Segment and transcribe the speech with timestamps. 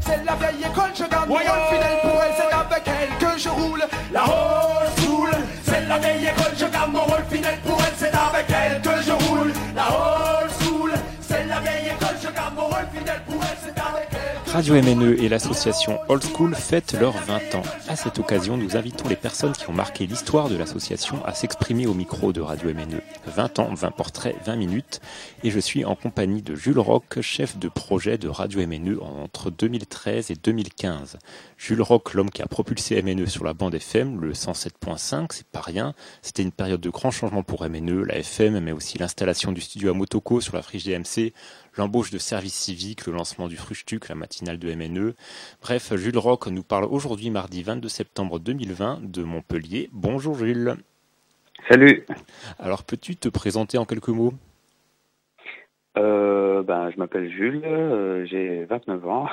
[0.00, 3.38] C'est la vieille école, je garde mon rôle fidèle pour elle, c'est avec elle que
[3.38, 3.84] je roule.
[4.12, 5.30] La old school,
[5.64, 9.02] c'est la vieille école, je garde mon rôle fidèle pour elle, c'est avec elle que
[9.02, 9.52] je roule.
[9.74, 10.92] La old school,
[11.22, 13.81] c'est la vieille école, je garde mon rôle fidèle pour elle, c'est avec elle.
[14.52, 17.62] Radio MNE et l'association Old School fêtent leurs 20 ans.
[17.88, 21.86] À cette occasion, nous invitons les personnes qui ont marqué l'histoire de l'association à s'exprimer
[21.86, 23.00] au micro de Radio MNE.
[23.28, 25.00] 20 ans, 20 portraits, 20 minutes.
[25.42, 29.50] Et je suis en compagnie de Jules Roch, chef de projet de Radio MNE entre
[29.50, 31.16] 2013 et 2015.
[31.56, 35.62] Jules Roch, l'homme qui a propulsé MNE sur la bande FM, le 107.5, c'est pas
[35.62, 35.94] rien.
[36.20, 39.92] C'était une période de grands changements pour MNE, la FM, mais aussi l'installation du studio
[39.92, 41.32] à Motoko sur la friche DMC,
[41.76, 45.14] l'embauche de services civiques, le lancement du Fruchtuc, la matinale de MNE.
[45.62, 49.88] Bref, Jules Roch nous parle aujourd'hui, mardi 22 septembre 2020, de Montpellier.
[49.92, 50.76] Bonjour Jules.
[51.68, 52.04] Salut.
[52.58, 54.34] Alors, peux-tu te présenter en quelques mots?
[55.98, 59.26] Euh, ben, je m'appelle Jules, euh, j'ai 29 ans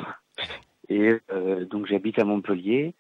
[0.90, 2.96] et euh, donc j'habite à Montpellier,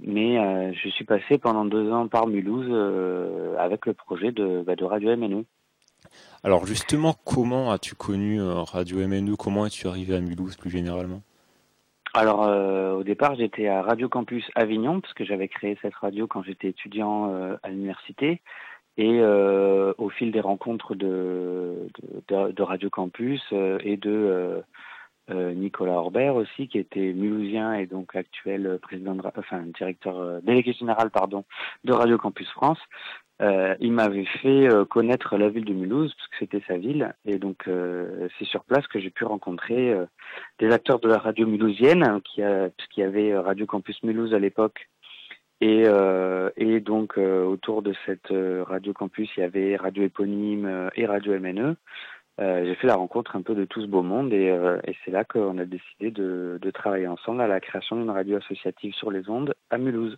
[0.00, 4.62] mais euh, je suis passé pendant deux ans par Mulhouse euh, avec le projet de,
[4.62, 5.44] bah, de Radio MNE.
[6.44, 11.22] Alors justement, comment as-tu connu euh, Radio MNE Comment es-tu arrivé à Mulhouse plus généralement?
[12.14, 16.26] Alors euh, au départ j'étais à Radio Campus Avignon parce que j'avais créé cette radio
[16.26, 18.40] quand j'étais étudiant euh, à l'université
[18.96, 21.86] et au fil des rencontres de,
[22.58, 24.64] Radio Campus et de
[25.30, 31.12] Nicolas Orbert aussi, qui était mulhousien et donc actuel président, enfin directeur délégué général
[31.84, 32.80] de Radio Campus France.
[33.40, 37.14] Euh, il m'avait fait euh, connaître la ville de Mulhouse parce que c'était sa ville.
[37.24, 40.06] Et donc euh, c'est sur place que j'ai pu rencontrer euh,
[40.58, 44.02] des acteurs de la radio mulhousienne hein, qui a puisqu'il y avait euh, Radio Campus
[44.02, 44.88] Mulhouse à l'époque.
[45.60, 51.04] Et, euh, et donc autour de cette radio campus il y avait radio éponyme et
[51.04, 51.74] radio MNE
[52.38, 55.24] j'ai fait la rencontre un peu de tout ce beau monde et, et c'est là
[55.24, 59.28] qu'on a décidé de, de travailler ensemble à la création d'une radio associative sur les
[59.28, 60.16] ondes à Mulhouse.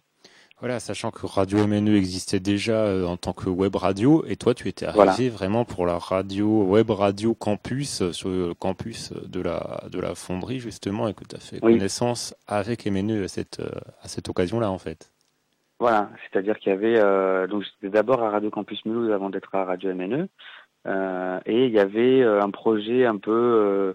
[0.60, 4.52] Voilà, sachant que Radio MNE existait déjà euh, en tant que web radio, et toi
[4.52, 5.30] tu étais arrivé Voilà.
[5.30, 10.14] vraiment pour la radio web radio campus euh, sur le campus de la de la
[10.14, 11.72] fonderie justement, et que tu as fait Oui.
[11.72, 13.70] connaissance avec MNE à cette euh,
[14.02, 15.10] à cette occasion-là en fait.
[15.78, 19.54] Voilà, c'est-à-dire qu'il y avait euh, donc j'étais d'abord à Radio Campus Mulhouse avant d'être
[19.54, 20.28] à Radio MNE
[21.46, 23.94] et il y avait un projet un peu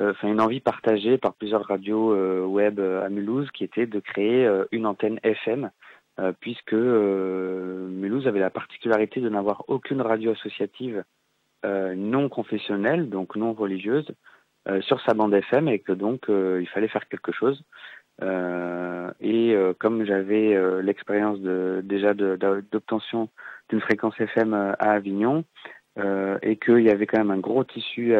[0.00, 2.14] enfin une envie partagée par plusieurs radios
[2.46, 5.70] web à Mulhouse qui était de créer une antenne FM
[6.18, 11.04] euh, puisque euh, Mulhouse avait la particularité de n'avoir aucune radio associative
[11.66, 14.10] euh, non confessionnelle donc non religieuse
[14.66, 17.62] euh, sur sa bande FM et que donc il fallait faire quelque chose.
[19.20, 23.28] Et comme j'avais l'expérience de, déjà d'obtention
[23.68, 25.44] d'une fréquence FM à Avignon,
[26.42, 28.14] et qu'il y avait quand même un gros tissu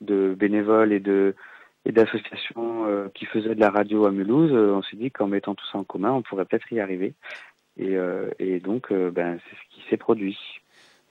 [0.00, 1.36] de bénévoles et de
[1.88, 5.26] et d'associations euh, qui faisaient de la radio à Mulhouse, euh, on s'est dit qu'en
[5.26, 7.14] mettant tout ça en commun, on pourrait peut-être y arriver.
[7.78, 10.38] Et, euh, et donc, ben, c'est ce qui s'est produit.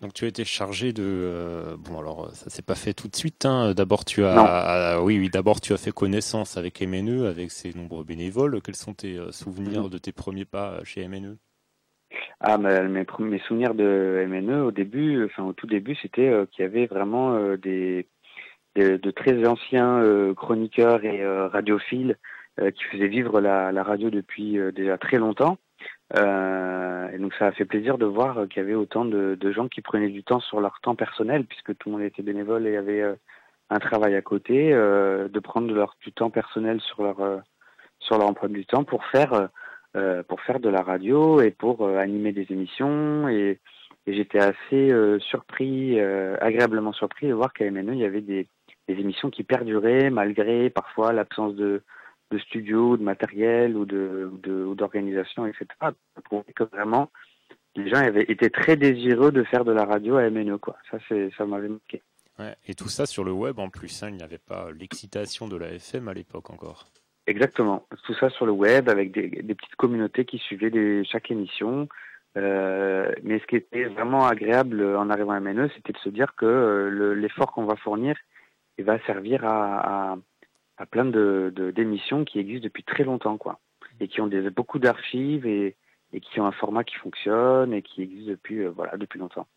[0.02, 3.16] Donc tu as été chargé de euh, bon alors ça s'est pas fait tout de
[3.16, 3.46] suite.
[3.48, 3.74] Hein.
[3.74, 4.44] D'abord tu as Non.
[4.46, 8.62] ah, oui oui d'abord tu as fait connaissance avec MNE avec ses nombreux bénévoles.
[8.62, 9.90] Quels sont tes souvenirs Mhm.
[9.90, 11.38] de tes premiers pas chez MNE
[12.42, 16.46] Ah, mais mes, premiers- souvenirs de MNE au début, enfin au tout début, c'était euh,
[16.46, 18.06] qu'il y avait vraiment euh, des,
[18.78, 22.18] de très anciens euh, chroniqueurs et euh, radiophiles
[22.60, 25.58] euh, qui faisaient vivre la, radio depuis déjà très longtemps.
[26.14, 29.82] Et donc ça a fait plaisir de voir qu'il y avait autant de, gens qui
[29.82, 33.04] prenaient du temps sur leur temps personnel, puisque tout le monde était bénévole et avait
[33.70, 37.42] un travail à côté, de prendre leur du temps personnel sur leur
[38.00, 39.50] sur leur emploi du temps pour faire
[40.28, 43.60] pour faire de la radio et pour animer des émissions et,
[44.08, 48.48] et j'étais assez surpris, agréablement surpris de voir qu'à MNE il y avait des,
[48.88, 51.82] des émissions qui perduraient malgré parfois l'absence de,
[52.32, 54.30] de studio, de matériel ou de
[54.76, 55.66] d'organisation, etc.
[56.26, 57.10] Trouvais que vraiment
[57.76, 60.78] les gens avaient été très désireux de faire de la radio à MNE quoi.
[60.90, 62.02] Ça c'est ça m'avait marqué.
[62.40, 64.04] Ouais, Et tout ça sur le web en plus.
[64.04, 64.10] Hein.
[64.12, 66.86] Il n'y avait pas l'excitation de la FM à l'époque encore.
[67.26, 67.86] Exactement.
[68.06, 71.90] Tout ça sur le web avec des, des petites communautés qui suivaient des, chaque émission.
[72.38, 76.36] Euh, mais ce qui était vraiment agréable en arrivant à MNE, c'était de se dire
[76.36, 78.16] que euh, le- l'effort qu'on va fournir
[78.78, 80.18] il va servir à,
[80.78, 83.60] à, plein de de- d'émissions qui existent depuis très longtemps, quoi,
[84.00, 85.76] et qui ont des, beaucoup d'archives et,
[86.14, 89.48] et qui ont un format qui fonctionne et qui existe depuis euh, voilà depuis longtemps.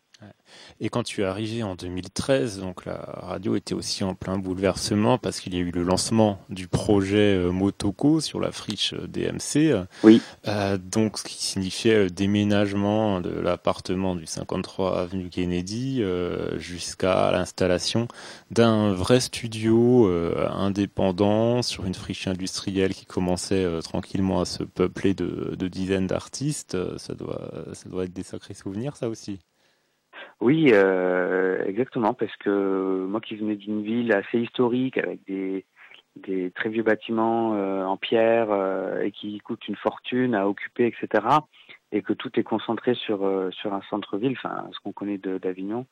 [0.79, 5.17] Et quand tu es arrivé en 2013, donc la radio était aussi en plein bouleversement
[5.17, 9.07] parce qu'il y a eu le lancement du projet euh, Motoko sur la friche euh,
[9.07, 9.85] DMC.
[10.03, 10.21] Oui.
[10.47, 17.31] Euh, donc ce qui signifiait le déménagement de l'appartement du 53 avenue Kennedy euh, jusqu'à
[17.31, 18.07] l'installation
[18.49, 25.13] d'un vrai studio euh, indépendant sur une friche industrielle qui commençait tranquillement à se peupler
[25.13, 26.77] de, de dizaines d'artistes.
[26.97, 29.39] Ça doit, ça doit être des sacrés souvenirs, ça aussi.
[30.41, 35.65] Oui, euh, exactement, parce que moi qui venais d'une ville assez historique avec des,
[36.15, 40.87] des très vieux bâtiments euh, en pierre euh, et qui coûtent une fortune à occuper,
[40.87, 41.27] etc.,
[41.91, 45.37] et que tout est concentré sur euh, sur un centre-ville, enfin ce qu'on connaît de-
[45.37, 45.85] d'Avignon,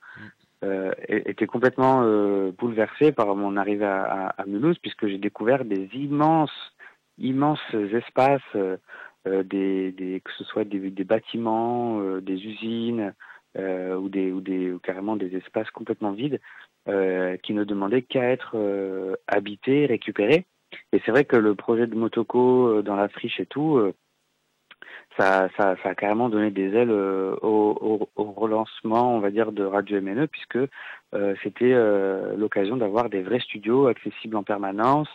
[0.63, 5.19] euh, é- était complètement euh, bouleversé par mon arrivée à, à, à Mulhouse, puisque j'ai
[5.19, 6.73] découvert des immenses
[7.19, 7.59] immenses
[7.93, 8.77] espaces, euh,
[9.27, 13.13] euh, des, des que ce soit des, des bâtiments, euh, des usines
[13.57, 16.39] euh, ou des ou des ou carrément des espaces complètement vides
[16.87, 20.45] euh, qui ne demandaient qu'à être euh, habités, récupérés.
[20.93, 23.93] Et c'est vrai que le projet de Motoko euh, dans la friche et tout, euh,
[25.17, 29.31] ça, ça, ça a carrément donné des ailes euh, au, au, au relancement, on va
[29.31, 30.59] dire, de Radio MNE, puisque
[31.41, 31.73] c'était
[32.37, 35.07] l'occasion d'avoir des vrais studios accessibles en permanence,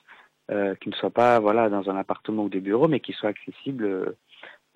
[0.48, 4.16] qui ne soient pas voilà dans un appartement ou des bureaux, mais qui soient accessibles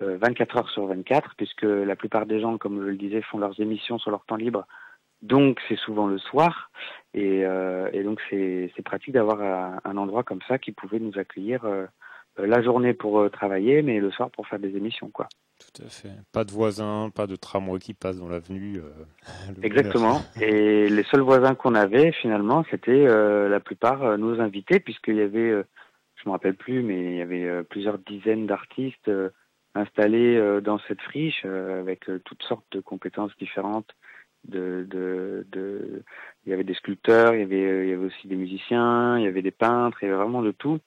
[0.01, 3.59] 24 heures sur 24, puisque la plupart des gens, comme je le disais, font leurs
[3.59, 4.65] émissions sur leur temps libre.
[5.21, 6.71] Donc c'est souvent le soir,
[7.13, 11.17] et, euh, et donc c'est pratique d'avoir un, un endroit comme ça qui pouvait nous
[11.19, 11.85] accueillir euh,
[12.37, 15.27] la journée pour euh, travailler, mais le soir pour faire des émissions, quoi.
[15.59, 16.13] Tout à fait.
[16.31, 18.77] Pas de voisins, pas de tramway qui passe dans l'avenue.
[18.77, 20.21] euh, Exactement.
[20.39, 25.15] Et les seuls voisins qu'on avait, finalement, c'était euh, la plupart euh, nos invités, puisqu'il
[25.17, 25.63] y avait, euh,
[26.15, 29.11] je me rappelle plus, mais il y avait euh, plusieurs dizaines d'artistes
[29.75, 33.95] installés euh, dans cette friche, euh, avec euh, toutes sortes de compétences différentes.
[34.47, 36.01] De, de, de,
[36.45, 39.25] il y avait des sculpteurs, il y avait, il y avait aussi des musiciens, il
[39.25, 40.79] y avait des peintres, il y avait vraiment de tout.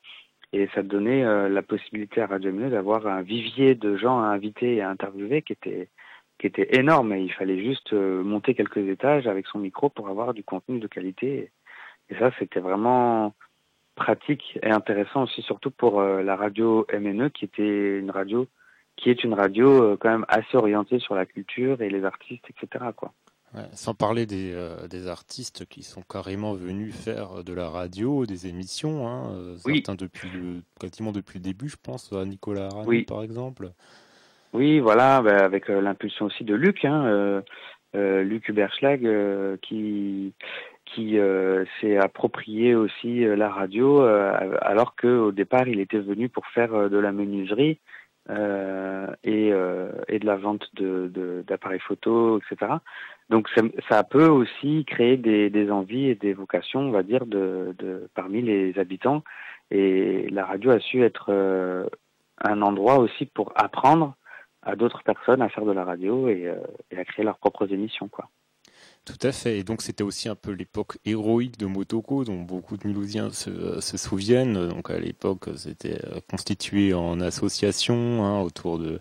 [0.55, 4.76] Et ça donnait la possibilité à Radio MNE d'avoir un vivier de gens à inviter
[4.76, 5.88] et à interviewer qui était
[6.38, 10.34] qui était énorme et il fallait juste monter quelques étages avec son micro pour avoir
[10.34, 11.52] du contenu de qualité.
[12.08, 13.34] Et ça, c'était vraiment
[13.96, 18.46] pratique et intéressant aussi, surtout pour la radio MNE qui était une radio
[18.97, 22.44] qui est une radio euh, quand même assez orientée sur la culture et les artistes,
[22.50, 22.85] etc.
[22.94, 23.12] Quoi.
[23.55, 28.25] Ouais, sans parler des, euh, des artistes qui sont carrément venus faire de la radio,
[28.25, 29.83] des émissions, hein, euh, Oui.
[29.85, 33.03] certains depuis le, quasiment depuis le début, je pense à Nicolas Arani Oui.
[33.03, 33.71] par exemple.
[34.55, 37.43] Oui, voilà, bah, avec euh, l'impulsion aussi de Luc, hein, euh,
[37.94, 40.33] euh, Luc Huberschlag, euh, qui
[40.94, 45.99] qui euh, s'est approprié aussi euh, la radio, euh, alors que au départ il était
[45.99, 47.79] venu pour faire euh, de la menuiserie
[48.30, 52.72] euh, et, euh, et de la vente de de- d'appareils photo, etc.
[53.30, 53.48] Donc
[53.88, 58.08] ça peut aussi créer des, des envies et des vocations, on va dire, de, de
[58.14, 59.22] parmi les habitants.
[59.70, 61.86] Et la radio a su être euh,
[62.44, 64.14] un endroit aussi pour apprendre
[64.62, 66.56] à d'autres personnes à faire de la radio et, euh,
[66.90, 68.28] et à créer leurs propres émissions, quoi.
[69.04, 69.58] Tout à fait.
[69.58, 73.81] Et donc c'était aussi un peu l'époque héroïque de Motoko, dont beaucoup de Mulhousiens se,
[73.81, 74.69] se souviennent.
[74.69, 79.00] Donc à l'époque, c'était euh, constitué en association hein, autour de,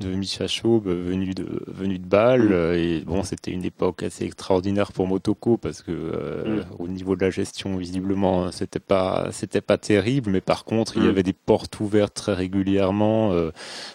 [0.00, 2.50] de Micha Chaube, venu de venu de Bâle.
[2.50, 2.74] Mm.
[2.74, 6.64] Et bon, c'était une époque assez extraordinaire pour Motoko parce que euh, Mm.
[6.78, 10.30] au niveau de la gestion, visiblement, c'était pas c'était pas terrible.
[10.30, 11.08] Mais par contre, il y Mm.
[11.08, 13.50] avait des portes ouvertes très régulièrement, euh,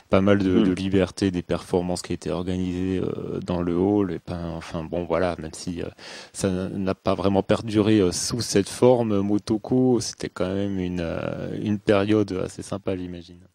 [0.09, 0.63] pas mal de, Mm.
[0.63, 4.11] de liberté, des performances qui étaient organisées euh, dans le hall.
[4.13, 5.90] Et pas, enfin bon, voilà même si euh,
[6.34, 11.56] ça n'a pas vraiment perduré euh, sous cette forme, Motoko, c'était quand même une, euh,
[11.62, 13.45] une période assez sympa, j'imagine.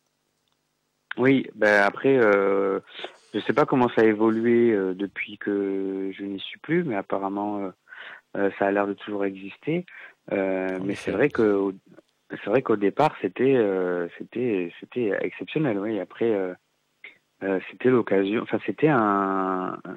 [1.16, 2.80] Oui, ben après, euh,
[3.34, 6.94] je sais pas comment ça a évolué euh, depuis que je n'y suis plus, mais
[6.94, 7.70] apparemment, euh,
[8.36, 9.84] euh, ça a l'air de toujours exister.
[10.32, 11.74] Euh, mais c'est vrai que
[12.30, 15.78] c'est vrai qu'au départ, c'était euh, c'était c'était exceptionnel.
[15.78, 16.54] Oui, après, euh,
[17.42, 18.42] euh, c'était l'occasion.
[18.42, 19.94] Enfin, c'était un, un-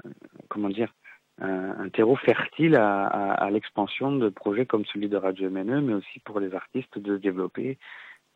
[0.49, 0.93] comment dire
[1.41, 5.93] un, terreau fertile à, à, à l'expansion de projets comme celui de Radio MNE, mais
[5.93, 7.77] aussi pour les artistes de développer.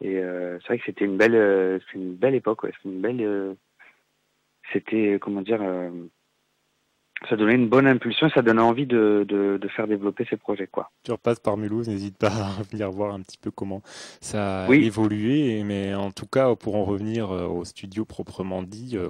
[0.01, 2.63] Et euh, c'est vrai que c'était une belle, euh, une belle époque.
[2.63, 2.71] Ouais.
[2.81, 3.53] C'est une belle, euh,
[4.73, 5.89] c'était comment dire, euh,
[7.29, 10.67] ça donnait une bonne impulsion, ça donnait envie de, de, de faire développer ces projets,
[10.67, 10.91] quoi.
[11.03, 13.81] Tu repasses par Mulhouse, n'hésite pas à venir voir un petit peu comment
[14.21, 14.83] ça a Oui.
[14.85, 15.63] évolué.
[15.63, 19.07] Mais en tout cas, pour en revenir euh, au studio proprement dit, euh,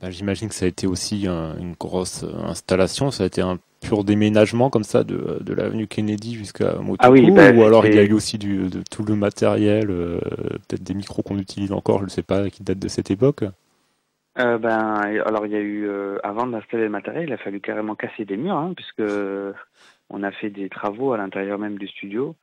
[0.00, 3.10] bah, j'imagine que ça a été aussi un- une grosse euh, installation.
[3.10, 6.98] Ça a été un pur déménagement comme ça de, de l'avenue Kennedy jusqu'à Motoko.
[7.00, 10.20] Ah oui, ou alors il y a eu aussi du, de tout le matériel, euh,
[10.68, 13.42] peut-être des micros qu'on utilise encore, je ne sais pas, qui datent de cette époque.
[14.38, 14.94] Euh, ben,
[15.26, 18.24] alors il y a eu, euh, avant d'installer le matériel, il a fallu carrément casser
[18.24, 19.02] des murs, hein, puisque
[20.08, 22.36] on a fait des travaux à l'intérieur même du studio.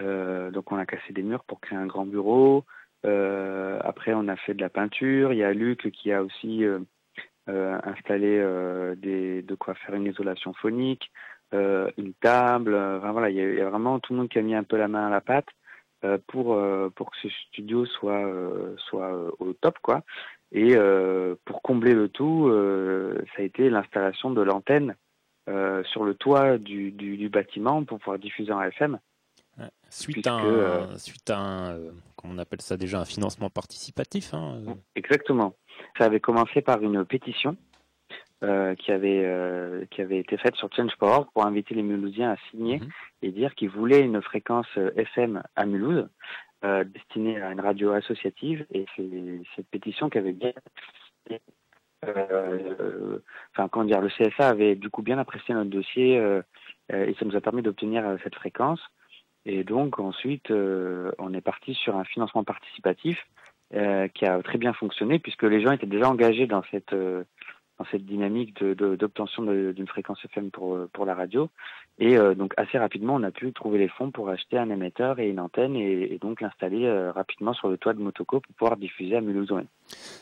[0.00, 2.64] Euh, donc on a cassé des murs pour créer un grand bureau.
[3.04, 5.32] Euh, après on a fait de la peinture.
[5.32, 6.64] Il y a Luc qui a aussi
[7.46, 8.44] installé
[8.96, 11.12] des, de quoi faire une isolation phonique,
[11.52, 12.74] une table.
[12.74, 14.76] Enfin, voilà, il y, a, il vraiment tout le monde qui a mis un peu
[14.76, 15.46] la main à la pâte
[16.26, 16.60] pour
[16.94, 18.28] pour que ce studio soit
[18.78, 20.02] soit au top quoi.
[20.52, 20.76] Et
[21.44, 22.48] pour combler le tout,
[23.34, 24.94] ça a été l'installation de l'antenne
[25.48, 28.98] euh, sur le toit du, du, du, bâtiment pour pouvoir diffuser en FM.
[29.90, 33.48] Suite, à un, euh, suite à un, euh, comment on appelle ça déjà, un financement
[33.48, 34.34] participatif.
[34.34, 34.58] Hein,
[34.96, 35.54] Exactement.
[35.98, 37.56] Ça avait commencé par une pétition
[38.42, 42.80] euh, qui avait qui avait été faite sur Change.org pour inviter les Mulhousiens à signer
[42.80, 42.88] mhm.
[43.22, 46.08] et dire qu'ils voulaient une fréquence FM à Mulhouse
[46.62, 49.08] destinée à une radio associative et c'est
[49.54, 50.52] cette pétition qui avait bien
[52.04, 53.18] euh,
[53.52, 56.42] enfin comment dire, le CSA avait du coup bien apprécié notre dossier euh,
[56.90, 58.80] et ça nous a permis d'obtenir euh, cette fréquence.
[59.44, 63.16] Et donc ensuite, on est parti sur un financement participatif
[63.70, 68.04] qui a très bien fonctionné puisque les gens étaient déjà engagés dans cette dans cette
[68.04, 71.48] dynamique d'obtention de, d'une fréquence FM pour, pour la radio.
[71.98, 75.18] Et euh, donc assez rapidement, on a pu trouver les fonds pour acheter un émetteur
[75.18, 78.54] et une antenne et, et donc l'installer euh, rapidement sur le toit de Motoko pour
[78.54, 79.54] pouvoir diffuser à Mulhouse.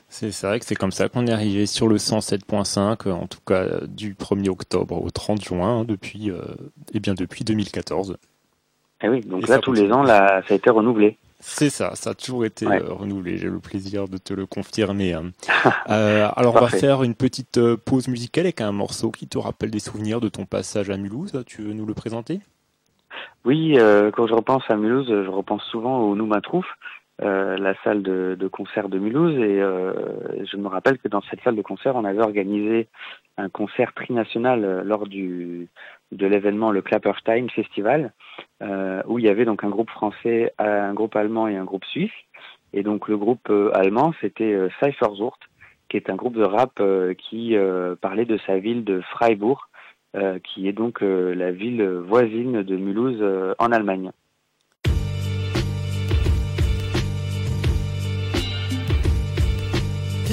[0.09, 3.81] C'est vrai que c'est comme ça qu'on est arrivé sur le 107.5, en tout cas
[3.88, 6.43] du 1er octobre au 30 juin, hein, depuis, euh,
[6.93, 8.19] et bien depuis 2014.
[9.02, 11.19] Et eh oui, donc là, tous les ans, là, ça a été renouvelé.
[11.46, 13.36] C'est ça, ça a toujours été euh, renouvelé.
[13.36, 15.12] J'ai le plaisir de te le confirmer.
[15.12, 15.30] Hein.
[15.90, 19.36] euh, alors, on va faire une petite euh, pause musicale avec un morceau qui te
[19.36, 21.44] rappelle des souvenirs de ton passage à Mulhouse.
[21.46, 22.40] Tu veux nous le présenter?
[23.44, 26.66] Oui, euh, quand je repense à Mulhouse, je repense souvent au Noumatrouf,
[27.22, 29.38] euh, la salle de, de, concert de Mulhouse.
[29.38, 32.88] Et je me rappelle que dans cette salle de concert, on avait organisé
[33.36, 35.68] un concert trinational lors du,
[36.12, 38.12] de l'événement le Klapperstein Festival,
[38.62, 41.84] euh, où il y avait donc un groupe français, un groupe allemand et un groupe
[41.84, 42.12] suisse.
[42.73, 44.68] Et donc le groupe euh, allemand, c'était euh,
[45.88, 49.61] qui est un groupe de rap euh, qui euh, parlait de sa ville de Freiburg,
[50.44, 53.20] qui est donc la ville voisine de Mulhouse
[53.58, 54.12] en Allemagne.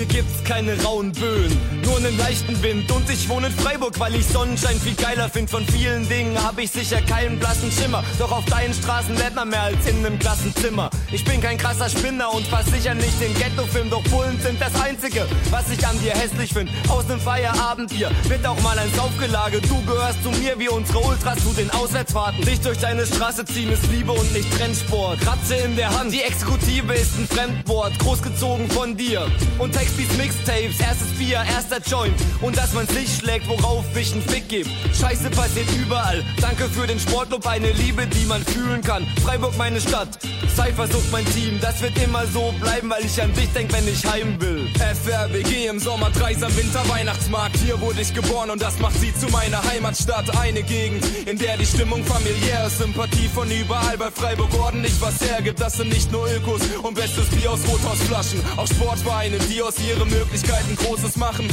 [0.01, 1.55] Hier gibt's keine rauen Böen,
[1.85, 2.91] nur einen leichten Wind.
[2.91, 5.47] Und ich wohne in Freiburg, weil ich Sonnenschein viel geiler find.
[5.47, 8.03] Von vielen Dingen habe ich sicher keinen blassen Schimmer.
[8.17, 10.89] Doch auf deinen Straßen lebt man mehr als in einem Klassenzimmer.
[11.13, 13.89] Ich bin kein krasser Spinner und fass sicher nicht den Ghetto-Film.
[13.89, 16.69] Doch Bullen sind das Einzige, was ich an dir hässlich find.
[16.87, 19.59] Aus nem Feierabendbier wird auch mal ein Saufgelage.
[19.61, 22.45] Du gehörst zu mir wie unsere Ultras zu den Auswärtsfahrten.
[22.45, 25.19] Dich durch deine Straße ziehen ist Liebe und nicht Trendsport.
[25.27, 27.99] Ratze in der Hand, die Exekutive ist ein Fremdwort.
[27.99, 29.27] Großgezogen von dir.
[29.59, 34.13] Und Text Beats Mixtapes, erstes Bier, erster Joint und dass man's nicht schlägt, worauf ich
[34.13, 34.67] einen Fick geb.
[34.97, 36.23] Scheiße passiert überall.
[36.39, 39.05] Danke für den Sportclub, eine Liebe, die man fühlen kann.
[39.23, 40.17] Freiburg meine Stadt,
[40.55, 41.59] Cypher sucht mein Team.
[41.61, 44.67] Das wird immer so bleiben, weil ich an dich denk, wenn ich heim will.
[44.75, 47.57] FRBG im Sommer, Dreisam Winter, Weihnachtsmarkt.
[47.57, 50.37] Hier wurde ich geboren und das macht sie zu meiner Heimatstadt.
[50.37, 52.79] Eine Gegend, in der die Stimmung familiär ist.
[52.79, 55.59] Sympathie von überall, bei Freiburg ordentlich was hergibt.
[55.59, 58.41] Das sind nicht nur Ökos und bestes Bier aus Rothausflaschen.
[58.57, 61.47] Auch Sportvereine, die aus ihre Möglichkeiten Großes machen.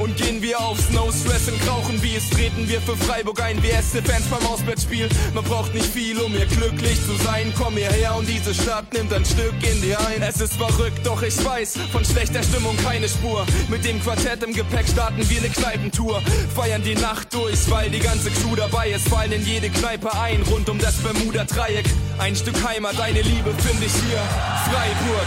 [0.00, 3.68] Und gehen wir aufs No Stress und rauchen Biers, treten wir für Freiburg ein wie
[3.68, 5.08] erste Fans beim Auswärtsspiel.
[5.34, 7.52] Man braucht nicht viel, um hier glücklich zu sein.
[7.56, 10.22] Komm hierher und diese Stadt nimmt ein Stück in dir ein.
[10.22, 13.44] Es ist verrückt, doch ich weiß von schlechter Stimmung keine Spur.
[13.68, 16.22] Mit dem Quartett im Gepäck starten wir eine Kneipentour.
[16.54, 19.08] Feiern die Nacht durch, weil die ganze Crew dabei ist.
[19.08, 21.86] Fallen in jede Kneipe ein, rund um das Bermuda-Dreieck.
[22.18, 24.22] Ein Stück Heimat, eine Liebe finde ich hier.
[24.70, 25.26] Freiburg.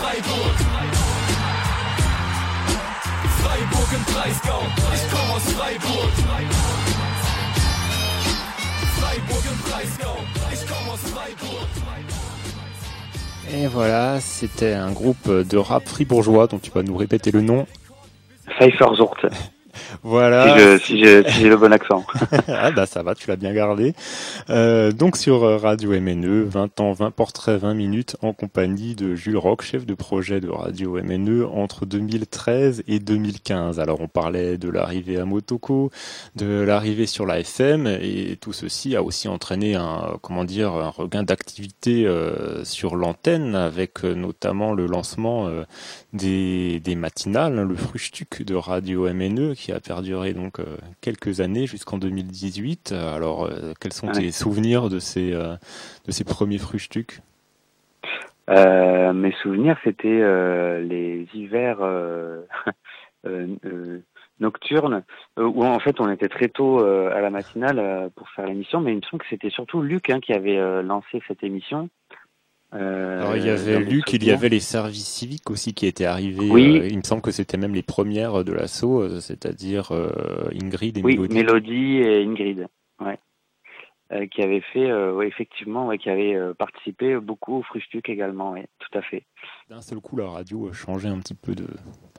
[0.00, 0.54] Freiburg.
[3.42, 4.62] Freiburg im Breisgau,
[4.94, 6.12] ich komme aus Freiburg.
[9.00, 10.16] Freiburg im Breisgau,
[13.52, 17.66] Et voilà, c'était un groupe de rap fribourgeois dont tu vas nous répéter le nom.
[18.60, 19.16] Cypherzort.
[20.02, 20.78] Voilà.
[20.78, 22.04] Si j'ai si si le bon accent.
[22.48, 23.94] ah bah ça va, tu l'as bien gardé.
[24.50, 29.36] Euh, donc sur Radio MNE, 20 ans, 20 portraits, 20 minutes en compagnie de Jules
[29.36, 33.80] Roch, chef de projet de Radio MNE entre 2013 et 2015.
[33.80, 35.90] Alors on parlait de l'arrivée à Motoko,
[36.36, 40.90] de l'arrivée sur la FM et tout ceci a aussi entraîné un comment dire un
[40.90, 45.64] regain d'activité euh, sur l'antenne avec euh, notamment le lancement euh,
[46.12, 51.66] des, des matinales, le Frühstück de Radio MNE qui a perduré donc euh, quelques années
[51.66, 52.92] jusqu'en 2018.
[52.92, 55.56] Alors, euh, quels sont tes souvenirs de ces, euh,
[56.06, 57.20] de ces premiers Frühstück
[59.12, 60.22] mes souvenirs, c'était
[60.80, 61.78] les hivers
[64.40, 65.04] nocturnes
[65.36, 68.96] où en fait on était très tôt à la matinale pour faire l'émission, mais il
[68.96, 71.90] me semble que c'était surtout Luc hein, qui avait lancé cette émission.
[72.72, 76.04] Euh, Alors il y avait Luc, il y avait les services civiques aussi qui étaient
[76.04, 76.48] arrivés.
[76.50, 76.78] Oui.
[76.78, 79.90] Euh, il me semble que c'était même les premières de l'assaut, euh, c'est-à-dire
[80.52, 81.96] Ingrid et oui, Mélodie.
[81.96, 82.68] et Ingrid,
[83.00, 84.28] ouais.
[84.28, 89.02] qui avaient fait, ouais, effectivement, ouais, qui avaient participé beaucoup au Frustuc également, tout à
[89.02, 89.24] fait.
[89.68, 91.66] D'un seul coup, la radio changeait un petit peu de,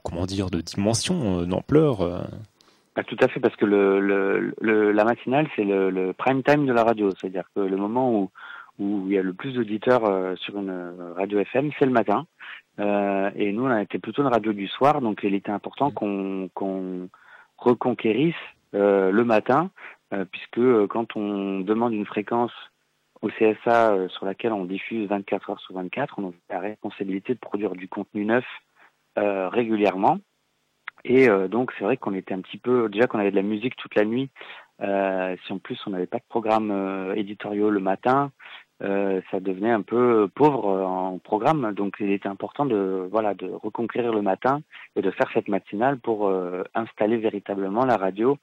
[0.02, 2.26] comment dire, de dimension, d'ampleur.
[2.94, 6.42] Ah, tout à fait, parce que le, le, le la matinale, c'est le, le prime
[6.42, 8.30] time de la radio, c'est-à-dire que le moment où
[8.78, 11.92] où il y a le plus d'auditeurs euh, sur une euh, radio FM, c'est le
[11.92, 12.26] matin.
[12.78, 15.90] Euh, et nous, on a été plutôt une radio du soir, donc il était important
[15.90, 16.48] mmh.
[16.54, 17.08] qu'on
[17.58, 18.34] reconquérisse
[18.72, 19.70] le matin,
[20.30, 22.50] puisque quand on demande une fréquence
[23.20, 27.38] au CSA sur laquelle on diffuse 24 heures sur 24, on a la responsabilité de
[27.38, 28.46] produire du contenu neuf
[29.14, 30.18] régulièrement.
[31.04, 33.76] Et donc c'est vrai qu'on était un petit peu déjà qu'on avait de la musique
[33.76, 34.30] toute la nuit.
[34.80, 38.32] si en plus on n'avait pas de programme éditorial le matin,
[38.82, 41.72] euh, ça devenait un peu pauvre en programme.
[41.74, 44.62] Donc il était important de voilà de reconquérir le matin
[44.96, 48.38] et de faire cette matinale pour euh, installer véritablement la radio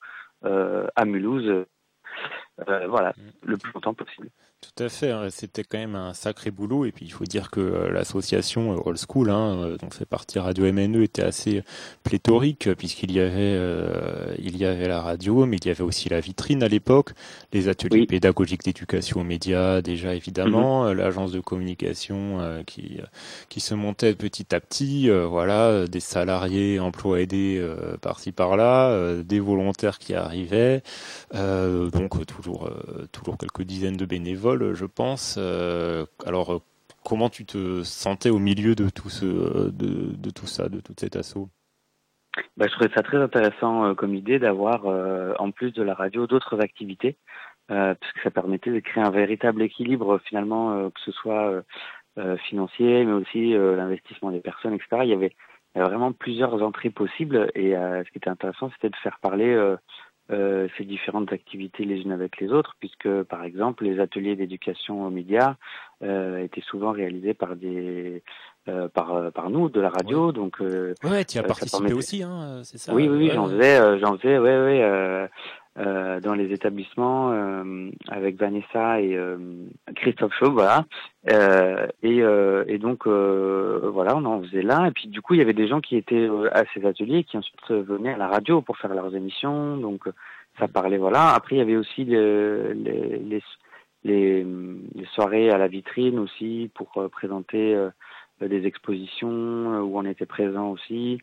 [0.45, 1.65] euh, à Mulhouse.
[2.65, 3.47] Voilà, mm.
[3.47, 4.29] le plus longtemps possible.
[4.61, 5.29] Tout à fait, hein.
[5.29, 8.81] c'était quand même un sacré boulot et puis il faut dire que euh, l'association euh,
[8.83, 11.63] Old School, hein, euh, dont fait partie Radio MNE, était assez
[12.03, 13.57] pléthorique puisqu'il y avait
[14.37, 17.11] il y avait la radio, mais il y avait aussi la vitrine à l'époque,
[17.53, 20.93] les ateliers pédagogiques d'éducation aux médias déjà évidemment, mhm.
[20.93, 22.99] l'agence de communication qui
[23.47, 27.65] qui se montait petit à petit, voilà, des salariés, emplois aidés
[28.01, 30.83] par-ci par-là, des volontaires qui arrivaient,
[31.33, 32.71] donc toujours
[33.11, 35.35] toujours quelques dizaines de bénévoles je pense.
[35.37, 36.59] Euh, alors, euh,
[37.03, 41.15] comment tu te sentais au milieu de tout, ce, de, tout ça, de tout cet
[41.15, 41.49] assaut?
[42.57, 44.85] Bah, je trouvais ça très intéressant euh, comme idée d'avoir,
[45.39, 47.17] en plus de la radio, d'autres activités,
[47.67, 51.63] puisque ça permettait de créer un véritable équilibre finalement, que ce soit
[52.49, 55.01] financier, mais aussi l'investissement des personnes, etc.
[55.03, 55.35] Il y avait
[55.75, 59.55] vraiment plusieurs entrées possibles, et ce qui était intéressant, c'était de faire parler
[60.31, 65.05] euh, ces différentes activités les unes avec les autres, puisque par exemple les ateliers d'éducation
[65.05, 65.55] aux médias
[66.03, 68.21] euh, étaient souvent réalisés par des
[68.67, 72.61] euh, par euh, par nous de la radio, donc ouais, tu as participé aussi, hein,
[72.63, 72.93] c'est ça.
[72.93, 75.29] Oui, oui, oui j'en faisais, j'en faisais, ouais, ouais.
[75.79, 79.37] Euh, dans les établissements euh, avec Vanessa et euh,
[79.95, 80.85] Christophe Chaud, voilà.
[82.03, 84.87] Et, et, donc voilà, on en faisait là.
[84.87, 87.37] Et puis du coup, il y avait des gens qui étaient à ces ateliers qui
[87.37, 89.77] ensuite venaient à la radio pour faire leurs émissions.
[89.77, 90.03] Donc
[90.57, 91.33] ça parlait, voilà.
[91.33, 93.41] Après, il y avait aussi les, les,
[94.03, 97.77] les, les soirées à la vitrine aussi pour présenter
[98.41, 101.19] des expositions où on était présent aussi.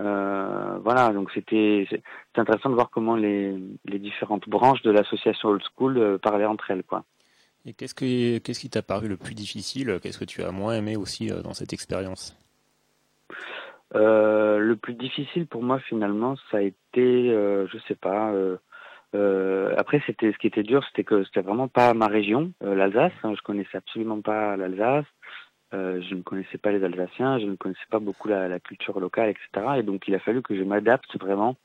[0.00, 5.50] Euh, voilà, donc c'était c'est intéressant de voir comment les, les différentes branches de l'association
[5.50, 7.04] Old School euh, parlaient entre elles, quoi.
[7.66, 10.74] Et qu'est-ce que qu'est-ce qui t'a paru le plus difficile Qu'est-ce que tu as moins
[10.74, 12.36] aimé aussi euh, dans cette expérience?
[13.92, 18.32] Le plus difficile pour moi finalement, ça a été, je sais pas.
[19.76, 23.12] après, c'était ce qui était dur, c'était que c'était vraiment pas ma région, l'Alsace.
[23.24, 25.06] Hein, je connaissais absolument pas l'Alsace.
[25.72, 28.98] Euh, je ne connaissais pas les Alsaciens, je ne connaissais pas beaucoup la, la, culture
[28.98, 29.78] locale, etc.
[29.78, 31.56] Et donc il a fallu que je m'adapte vraiment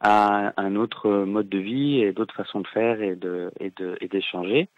[0.00, 3.96] à un autre mode de vie et d'autres façons de faire et de et de
[4.00, 4.68] et d'échanger.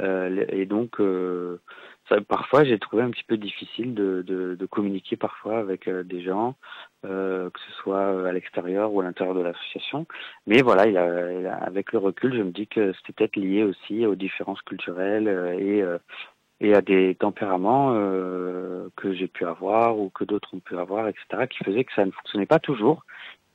[0.00, 1.60] Euh, et donc euh,
[2.08, 6.02] ça, parfois j'ai trouvé un petit peu difficile de, de, de communiquer parfois avec euh,
[6.02, 6.56] des gens,
[7.06, 10.06] euh, que ce soit à l'extérieur ou à l'intérieur de l'association.
[10.48, 14.04] Mais voilà, il a, avec le recul, je me dis que c'était peut-être lié aussi
[14.04, 15.28] aux différences culturelles
[15.60, 15.84] et
[16.60, 21.08] et à des tempéraments euh, que j'ai pu avoir ou que d'autres ont pu avoir,
[21.08, 23.04] etc., qui faisaient que ça ne fonctionnait pas toujours,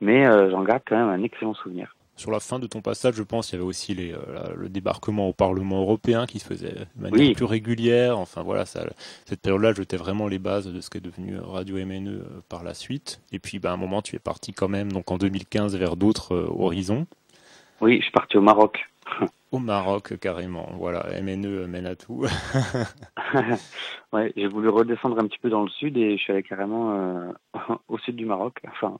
[0.01, 1.95] mais euh, j'en garde quand même un excellent souvenir.
[2.15, 4.17] Sur la fin de ton passage, je pense, il y avait aussi les, euh,
[4.53, 8.19] le débarquement au Parlement européen qui se faisait de manière plus régulière.
[8.19, 8.85] Enfin voilà, ça,
[9.25, 12.73] cette période-là jetait vraiment les bases de ce qui est devenu Radio MNE par la
[12.73, 13.21] suite.
[13.31, 15.95] Et puis, ben, à un moment, tu es parti quand même, donc en 2015, vers
[15.95, 17.07] d'autres horizons.
[17.79, 18.85] Oui, je suis parti au Maroc.
[19.51, 20.69] Au Maroc, carrément.
[20.77, 22.25] Voilà, MNE mène à tout.
[24.13, 26.93] ouais, j'ai voulu redescendre un petit peu dans le sud et je suis allé carrément
[26.93, 27.31] euh,
[27.87, 28.59] au sud du Maroc.
[28.67, 28.99] Enfin,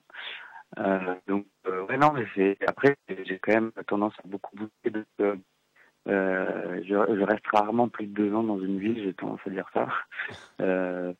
[0.79, 5.05] euh, donc, euh, ouais, non, mais après, j'ai quand même tendance à beaucoup bouger.
[6.07, 9.69] Je, je, reste rarement plus de deux ans dans une ville, j'ai tendance à dire
[9.71, 9.87] ça.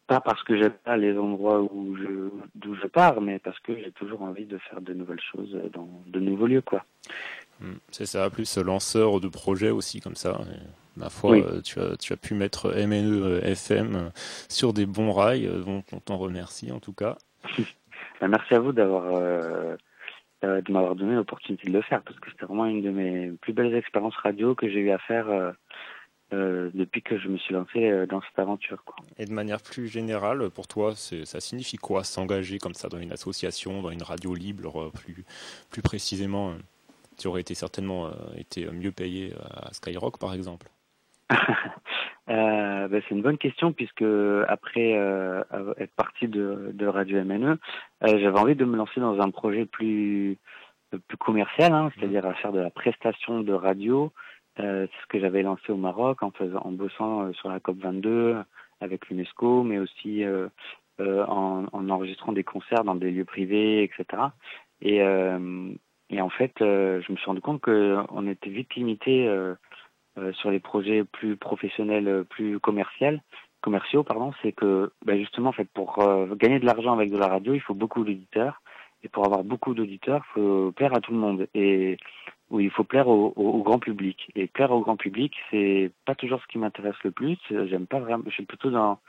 [0.08, 3.78] pas parce que j'aime pas les endroits où je, d'où je pars, mais parce que
[3.78, 6.84] j'ai toujours envie de faire de nouvelles choses dans de nouveaux lieux, quoi.
[7.62, 7.74] Mm.
[7.91, 10.39] C'est ça, plus lanceur de projets aussi comme ça.
[10.98, 14.12] ma foi, tu, as, tu as pu mettre MNE FM
[14.48, 17.17] sur des bons rails, donc on t'en remercie en tout cas.
[18.22, 19.13] Bah, merci à vous d'avoir
[20.41, 23.54] de m'avoir donné l'opportunité de le faire parce que c'était vraiment une de mes plus
[23.54, 25.54] belles expériences radio que j'ai eu à faire
[26.32, 28.84] euh, depuis que je me suis lancé euh, dans cette aventure.
[28.86, 28.95] Quoi.
[29.17, 33.12] Et de manière plus générale, pour toi, ça signifie quoi s'engager comme ça dans une
[33.12, 35.26] association, dans une radio libre, euh, plus,
[35.72, 36.54] plus précisément
[37.20, 40.68] Tu aurais été certainement été mieux payé à Skyrock, par exemple
[41.32, 44.06] euh, ben, C'est une bonne question puisque
[44.48, 44.92] après
[45.78, 47.58] être parti de, Radio MNE,
[48.02, 50.38] j'avais envie de me lancer dans un projet plus,
[51.08, 54.12] plus commercial, hein, c'est-à-dire à faire de la prestation de radio
[54.60, 57.60] euh, c'est ce que j'avais lancé au Maroc en, faisant, en bossant euh, sur la
[57.60, 58.38] COP 22
[58.82, 60.50] avec l'UNESCO, mais aussi euh,
[61.00, 64.24] en, en, enregistrant des concerts dans des lieux privés, etc.
[64.82, 65.02] Et,
[66.10, 69.30] et en fait, je me suis rendu compte qu'on était vite limité
[70.34, 73.19] sur les projets plus professionnels, plus commerciaux,
[73.62, 74.34] commerciaux, pardon.
[74.41, 76.00] C'est que bah, justement, en fait, pour
[76.36, 78.62] gagner de l'argent avec de la radio, il faut beaucoup d'auditeurs.
[79.04, 81.48] Et pour avoir beaucoup d'auditeurs, il faut plaire à tout le monde.
[81.54, 81.98] Et
[82.50, 84.32] où il faut plaire au, au, grand public.
[84.36, 87.38] Et plaire au grand public, c'est pas toujours ce qui m'intéresse le plus.
[87.50, 88.24] J'aime pas vraiment.
[88.28, 89.00] Je suis plutôt dans.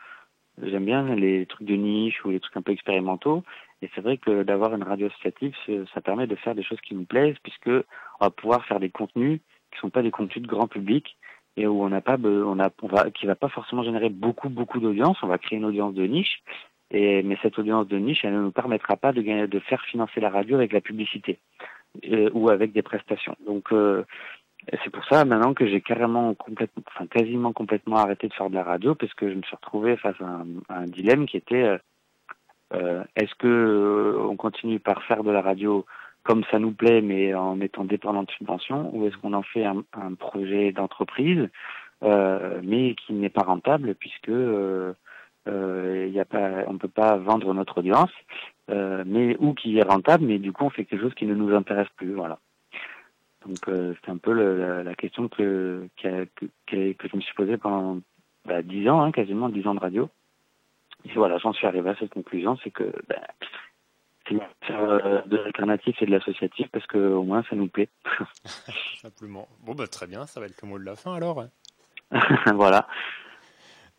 [0.63, 3.43] J'aime bien les trucs de niche ou les trucs un peu expérimentaux.
[3.83, 5.55] Et c'est vrai que d'avoir une radio associative,
[5.95, 8.91] ça permet de faire des choses qui nous plaisent, puisque on va pouvoir faire des
[8.91, 9.41] contenus
[9.73, 11.17] qui sont pas des contenus de grand public
[11.57, 14.81] et où on n'a pas, on a, va, qui va pas forcément générer beaucoup, beaucoup
[14.81, 15.19] d'audience.
[15.23, 16.43] On va créer une audience de niche.
[16.91, 20.31] Et, mais cette audience de niche, elle ne nous permettra pas de, faire financer la
[20.31, 21.39] radio avec la publicité.
[22.09, 23.35] Euh, ou avec des prestations.
[23.45, 24.05] Donc euh,
[24.85, 28.55] c'est pour ça maintenant que j'ai carrément complètement, enfin quasiment complètement arrêté de faire de
[28.55, 31.65] la radio parce que je me suis retrouvé face à un, un dilemme qui était
[31.65, 31.79] euh,
[32.75, 35.87] euh est-ce que on continue par faire de la radio
[36.23, 39.65] comme ça nous plaît mais en étant dépendant de subventions ou est-ce qu'on en fait
[39.65, 41.49] un, un projet d'entreprise
[42.03, 44.95] euh, mais qui n'est pas rentable puisque euh,
[46.13, 48.11] y a pas, on peut pas vendre notre audience
[48.71, 51.35] euh, mais ou qui est rentable, mais du coup on fait quelque chose qui ne
[51.35, 52.39] nous intéresse plus, voilà.
[53.47, 57.35] Donc euh, c'est un peu le, la, question que, que, que, que, je me suis
[57.35, 58.01] posée pendant
[58.45, 60.09] bah, 10 ans, hein, quasiment 10 ans de radio.
[61.05, 62.93] Et voilà, j'en suis arrivé à cette conclusion, c'est que
[64.29, 67.89] c'est faire euh, de l'alternatif et de l'associatif parce que au moins ça nous plaît.
[69.01, 69.49] Simplement.
[69.65, 71.45] Bon bah très bien, ça va être le mot de la fin alors.
[72.55, 72.87] voilà.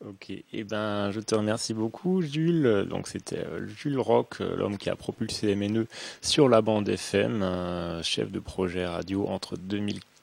[0.03, 2.87] Ok, et eh ben je te remercie beaucoup Jules.
[2.89, 5.85] Donc c'était euh, Jules Rock, euh, l'homme qui a propulsé MNE
[6.21, 9.57] sur la bande FM, chef de projet radio entre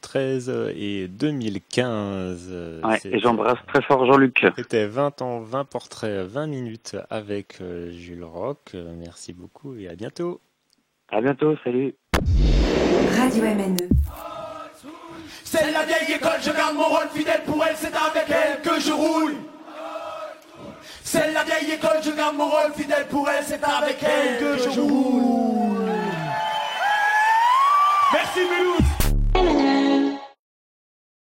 [0.00, 2.80] 2013 et 2015.
[2.84, 4.46] Ouais, et j'embrasse très fort Jean-Luc.
[4.56, 8.74] C'était 20 ans, 20 portraits, 20 minutes avec euh, Jules Rock.
[8.98, 10.40] Merci beaucoup et à bientôt.
[11.10, 11.94] À bientôt, salut.
[13.16, 13.88] Radio MNE.
[15.44, 18.80] C'est la vieille école, je garde mon rôle fidèle pour elle, c'est avec elle que
[18.80, 19.34] je roule.
[21.02, 24.62] C'est la vieille école, je garde mon rôle fidèle pour elle, c'est avec elle que
[24.62, 25.88] je roule.
[28.12, 28.87] Merci Mulhouse